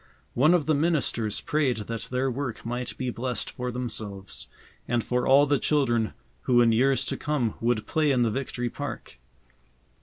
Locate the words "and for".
4.87-5.27